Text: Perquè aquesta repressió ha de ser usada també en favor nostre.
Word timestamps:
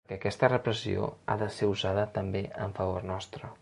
Perquè 0.09 0.19
aquesta 0.21 0.47
repressió 0.53 1.11
ha 1.27 1.37
de 1.43 1.51
ser 1.59 1.71
usada 1.75 2.09
també 2.19 2.45
en 2.67 2.79
favor 2.81 3.11
nostre. 3.15 3.57